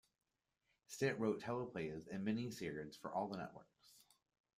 Stitt 0.87 1.19
wrote 1.19 1.41
teleplays 1.43 2.07
and 2.11 2.25
mini-series 2.25 2.97
for 2.97 3.13
all 3.13 3.27
the 3.27 3.37
networks. 3.37 3.93